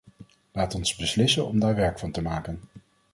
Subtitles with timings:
[0.51, 2.59] Laat ons beslissen om daar werk van te maken.